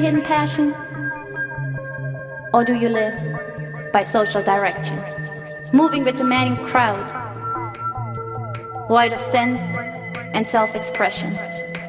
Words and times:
hidden 0.00 0.22
passion? 0.22 0.74
Or 2.54 2.64
do 2.64 2.74
you 2.74 2.88
live 2.88 3.14
by 3.92 4.02
social 4.02 4.42
direction, 4.42 4.98
moving 5.74 6.04
with 6.04 6.16
the 6.16 6.24
demanding 6.24 6.64
crowd, 6.66 7.04
void 8.88 9.12
of 9.12 9.20
sense 9.20 9.60
and 10.34 10.46
self 10.46 10.74
expression? 10.74 11.32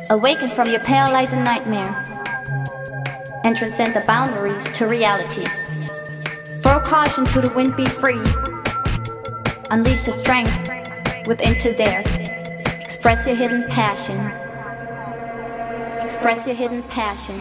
Awaken 0.10 0.50
from 0.52 0.70
your 0.70 0.82
paralyzing 0.82 1.44
nightmare 1.44 1.88
and 3.46 3.56
transcend 3.56 3.94
the 3.94 4.02
boundaries 4.02 4.70
to 4.74 4.88
reality. 4.88 5.46
Throw 6.62 6.82
caution 6.82 7.26
to 7.28 7.42
the 7.42 7.54
wind, 7.56 7.78
be 7.78 7.86
free. 7.86 8.22
Unleash 9.72 10.04
the 10.04 10.12
strength 10.12 11.28
within 11.28 11.56
to 11.60 11.74
dare. 11.74 12.04
Express 12.82 13.26
your 13.26 13.38
hidden 13.38 13.64
passion. 13.70 14.20
Express 16.06 16.46
your 16.46 16.58
hidden 16.58 16.84
passion. 16.84 17.40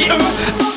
you 0.00 0.67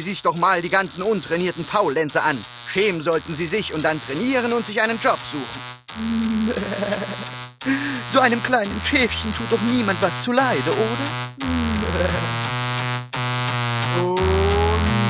Sie 0.00 0.10
sich 0.10 0.22
doch 0.22 0.36
mal 0.36 0.62
die 0.62 0.68
ganzen 0.68 1.02
untrainierten 1.02 1.64
Faulenzer 1.64 2.22
an. 2.22 2.38
Schämen 2.70 3.02
sollten 3.02 3.34
Sie 3.34 3.48
sich 3.48 3.74
und 3.74 3.82
dann 3.82 4.00
trainieren 4.00 4.52
und 4.52 4.64
sich 4.64 4.80
einen 4.80 5.00
Job 5.02 5.18
suchen. 5.32 5.60
So 8.12 8.20
einem 8.20 8.42
kleinen 8.42 8.80
Schäfchen 8.88 9.34
tut 9.34 9.50
doch 9.50 9.60
niemand 9.70 10.00
was 10.00 10.22
zuleide, 10.22 10.70
oder? 10.70 11.08
Oh 14.00 14.14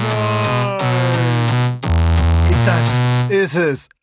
nein. 0.09 1.78
Ist 2.51 2.66
das? 2.66 2.97
Ist 3.28 3.55
es. 3.55 3.98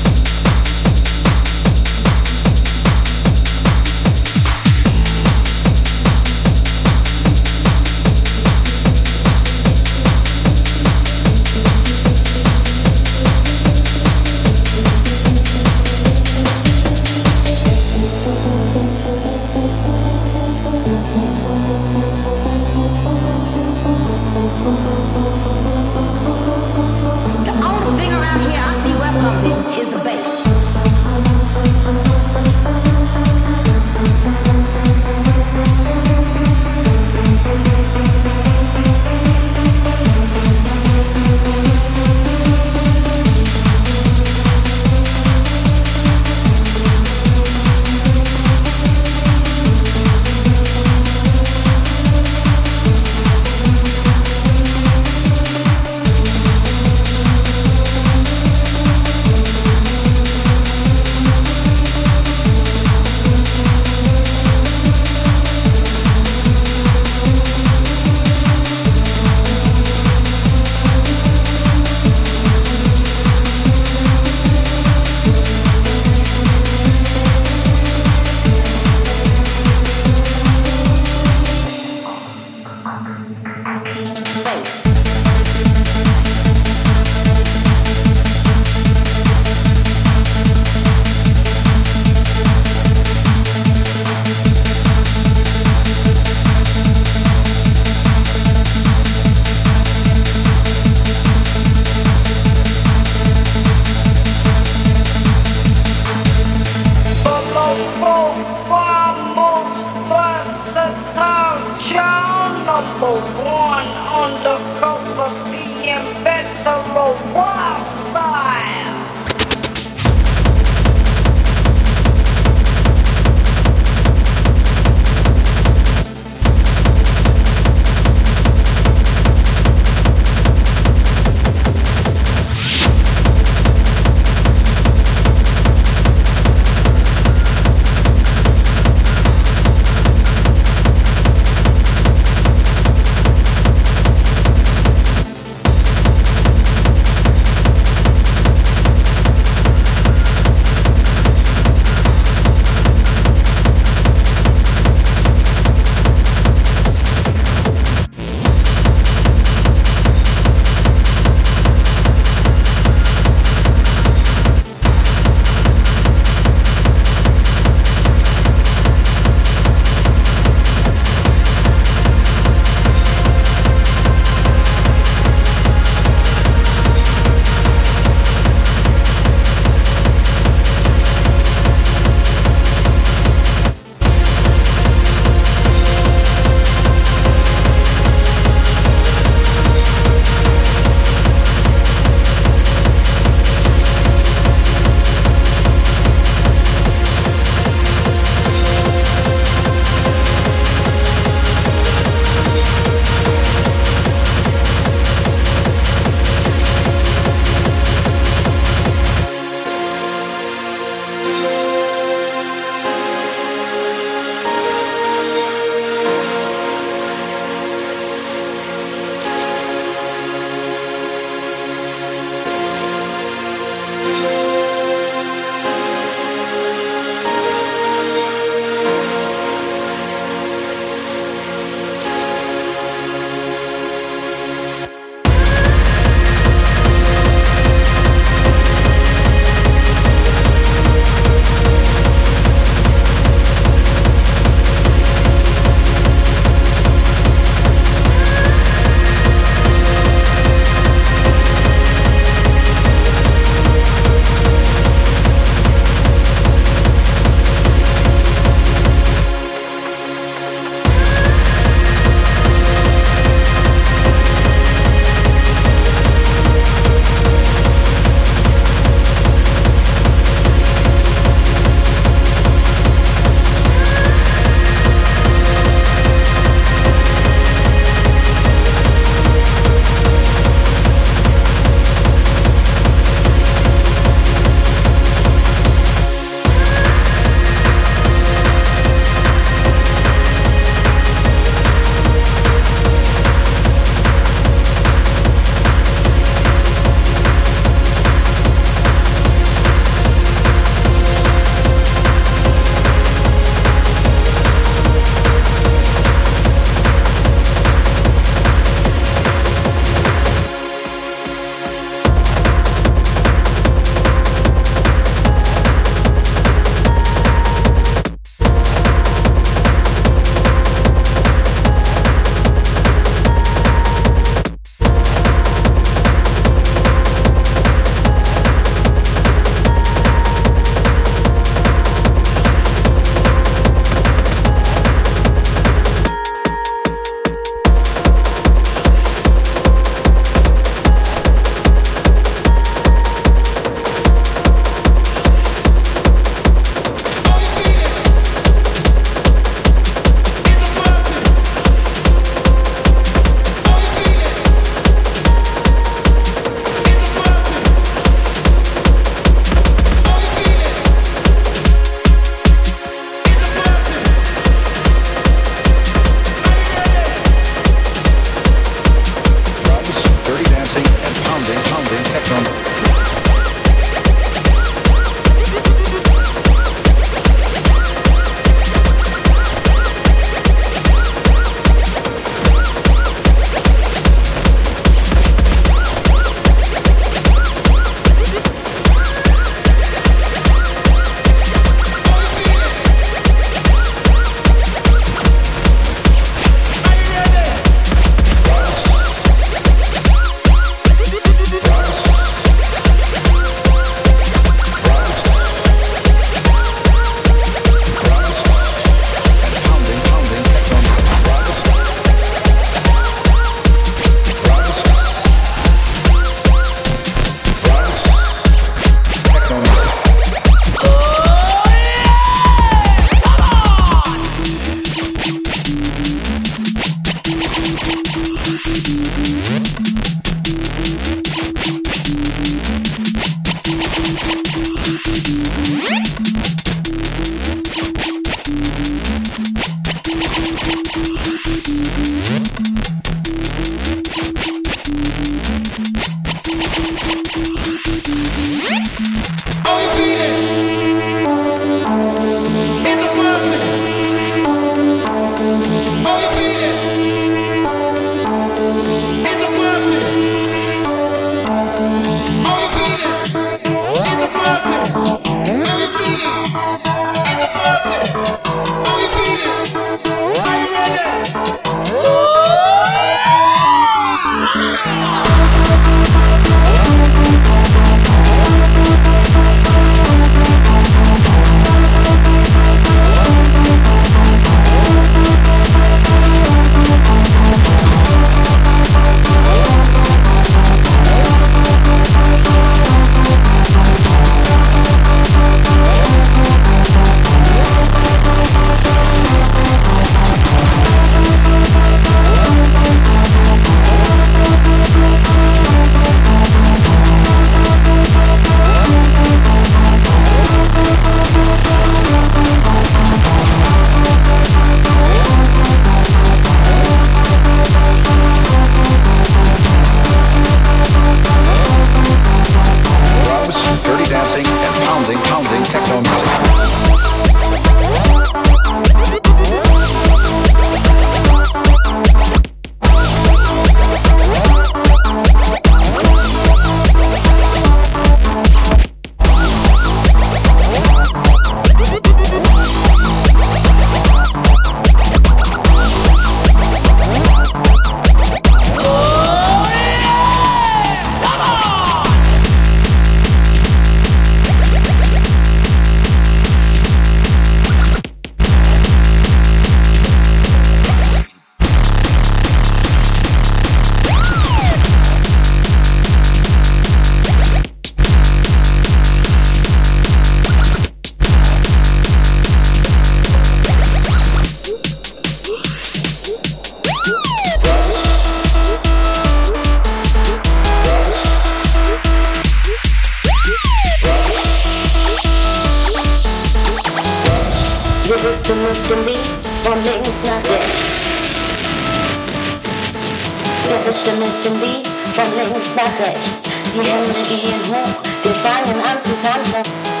Hüfte 594.01 594.17
mit 594.19 594.45
dem 594.45 594.59
Beat 594.59 594.87
von 595.13 595.25
links 595.37 595.75
nach 595.75 596.05
rechts. 596.05 596.43
Die 596.73 596.79
Hände 596.79 597.13
gehen 597.29 597.61
hoch, 597.69 598.03
wir 598.23 598.31
fangen 598.31 598.75
an 598.83 598.97
zu 599.03 599.11
tanzen. 599.21 600.00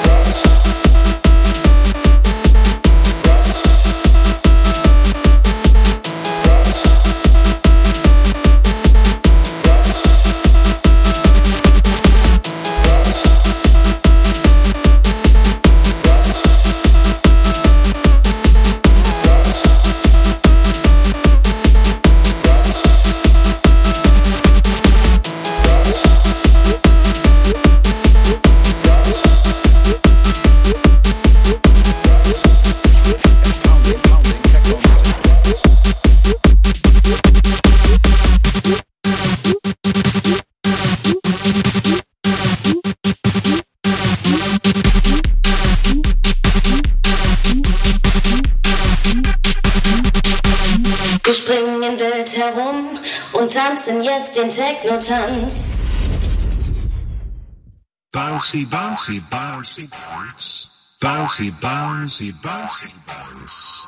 Bouncy, 58.13 58.65
bouncy, 58.65 59.19
bouncy, 59.29 59.87
bounce. 59.89 60.97
Bouncy, 61.01 61.51
bouncy, 61.59 62.31
bouncy, 62.41 62.87
bounce. 63.05 63.87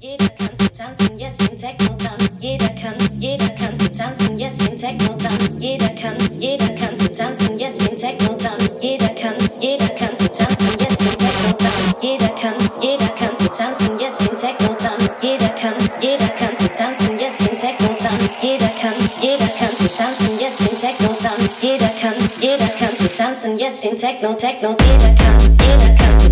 Jeder 0.00 0.28
kann 0.30 0.58
zu 0.58 0.68
tanzen, 0.72 1.18
jetzt 1.18 1.40
den 1.40 1.56
Techno-Tanz. 1.56 2.30
Jeder 2.40 2.68
kann, 2.70 2.96
jeder 3.20 3.48
kann 3.50 3.78
zu 3.78 3.92
tanzen, 3.92 4.38
jetzt 4.38 4.60
den 4.60 4.78
Techno-Tanz. 4.78 5.58
Jeder 5.58 5.88
kann, 5.90 6.16
jeder 6.40 6.68
kann 6.70 6.98
zu 6.98 7.14
tanzen, 7.14 7.58
jetzt 7.58 7.80
den 7.80 7.96
Techno-Tanz. 7.96 8.78
Jeder 8.80 9.08
kann, 9.10 9.36
jeder 9.60 9.88
kann 9.88 10.16
zu 10.18 10.28
tanzen, 10.28 10.78
jetzt 10.78 11.00
den 11.00 11.16
Techno-Tanz. 11.18 11.96
Jeder 12.02 12.28
kann, 12.28 12.54
jeder 12.80 13.08
kann 13.08 13.36
zu 13.38 13.48
tanzen, 13.48 13.98
jetzt 14.00 14.20
den 14.20 14.36
Techno-Tanz. 14.36 15.12
Jeder 15.22 15.48
kann, 15.50 15.74
jeder 16.00 16.28
kann 16.30 16.58
zu 16.58 16.68
tanzen, 16.68 17.18
jetzt 17.18 17.40
den 17.40 17.58
Techno-Tanz. 17.58 18.32
Jeder 18.42 18.68
tanzen, 19.96 20.38
jetzt 20.38 20.60
den 20.60 20.78
Techno-Tanz. 20.78 21.50
Jeder 21.60 21.90
kann, 22.00 22.14
jeder 22.40 22.68
kann 22.68 22.96
zu 22.96 23.08
tanzen, 23.16 23.58
jetzt 23.58 23.82
den 23.82 23.96
Techno, 23.98 24.34
Techno. 24.34 24.76
Jeder 24.80 25.14
kann, 25.14 25.56
jeder 25.58 25.94
kann 25.94 26.25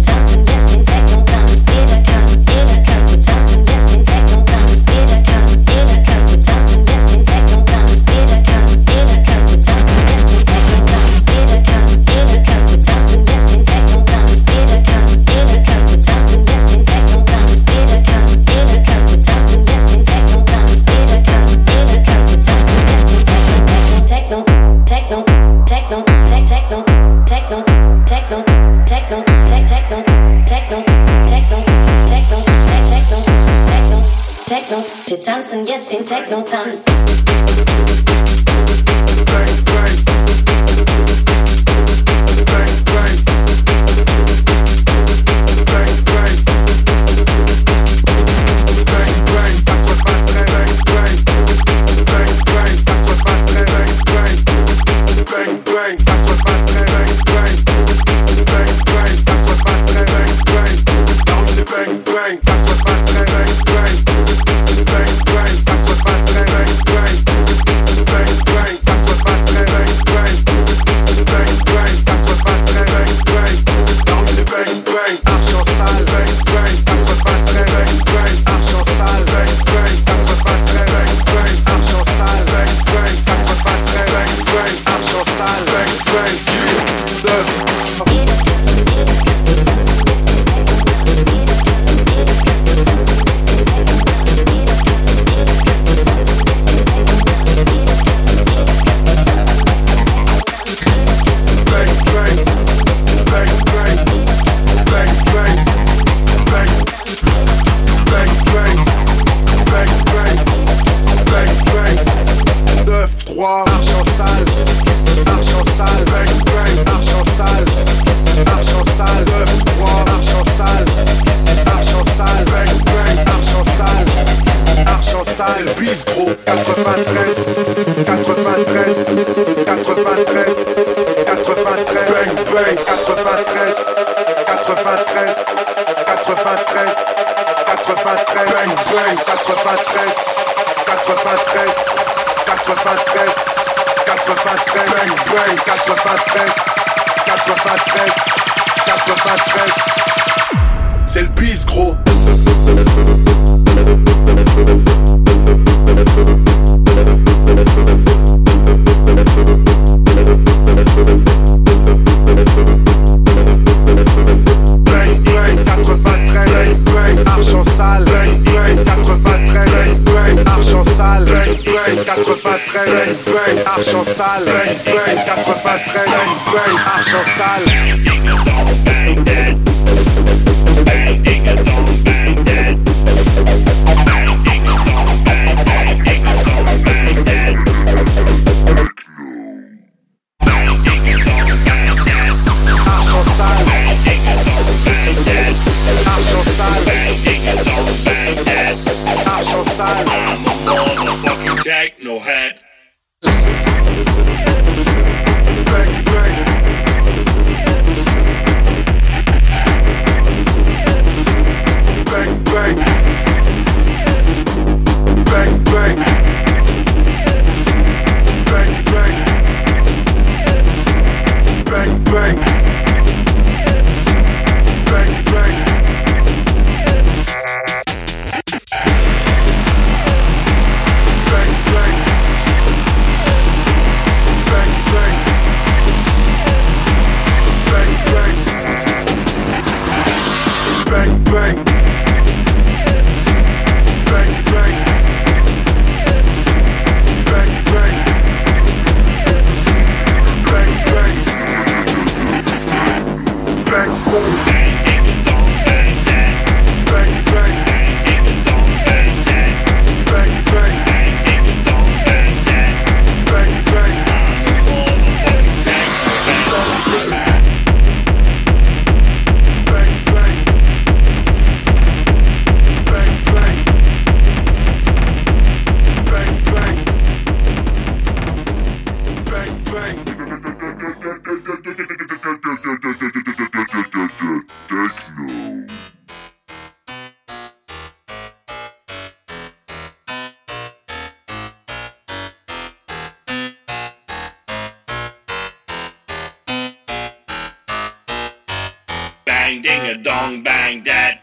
bang, 299.45 299.61
ding 299.61 299.91
a 299.91 299.95
dong, 300.03 300.43
bang 300.43 300.83
that. 300.85 301.21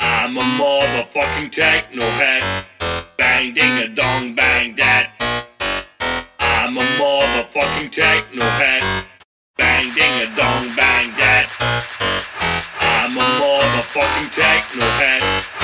I'm 0.00 0.34
a 0.34 0.40
motherfucking 0.40 1.52
techno 1.52 2.06
head. 2.16 2.42
Bang, 3.18 3.52
ding 3.52 3.84
a 3.84 3.88
dong, 3.88 4.34
bang 4.34 4.74
that. 4.76 5.12
I'm 6.40 6.78
a 6.78 6.80
motherfucking 6.80 7.92
techno 7.92 8.46
head. 8.60 8.82
Bang, 9.58 9.92
ding 9.94 10.14
a 10.24 10.28
dong, 10.40 10.64
bang 10.74 11.12
that. 11.20 11.46
I'm 12.80 13.12
a 13.12 13.26
motherfucking 13.44 14.30
techno 14.32 14.86
head. 14.96 15.55